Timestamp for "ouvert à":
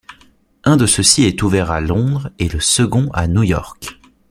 1.43-1.79